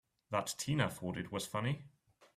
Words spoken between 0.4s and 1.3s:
Tina thought